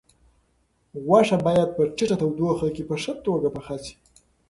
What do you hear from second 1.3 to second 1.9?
باید په